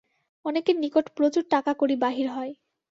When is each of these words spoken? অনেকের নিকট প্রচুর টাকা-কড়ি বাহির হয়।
অনেকের 0.45 0.75
নিকট 0.77 1.05
প্রচুর 1.17 1.43
টাকা-কড়ি 1.49 1.95
বাহির 1.97 2.27
হয়। 2.29 2.53